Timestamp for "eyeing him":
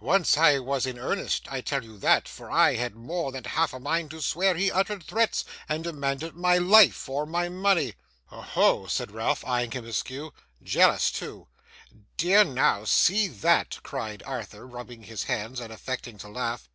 9.44-9.84